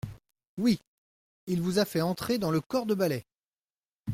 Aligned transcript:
Oui!… 0.57 0.81
il 1.45 1.61
vous 1.61 1.77
a 1.77 1.85
fait 1.85 2.01
entrer 2.01 2.39
dans 2.39 2.49
le 2.49 2.59
corps 2.59 2.87
de 2.87 2.95
balai. 2.95 3.23